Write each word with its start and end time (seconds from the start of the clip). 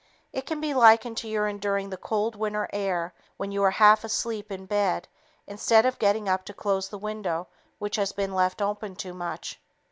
It 0.33 0.47
can 0.47 0.59
be 0.59 0.73
likened 0.73 1.17
to 1.17 1.27
your 1.27 1.47
enduring 1.47 1.91
the 1.91 1.95
cold 1.95 2.35
winter 2.35 2.67
air 2.73 3.13
when 3.37 3.51
you 3.51 3.61
are 3.61 3.69
half 3.77 4.03
asleep 4.03 4.51
in 4.51 4.65
bed 4.65 5.07
instead 5.45 5.85
of 5.85 5.99
getting 5.99 6.27
up 6.27 6.43
to 6.45 6.55
close 6.55 6.89
the 6.89 6.97
window 6.97 7.45
which 7.77 7.97
has 7.97 8.11
been 8.11 8.33
left 8.33 8.63
open 8.63 8.95
too 8.95 9.13
much. 9.13 9.61